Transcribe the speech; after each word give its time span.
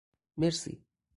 مرسی 0.37 0.81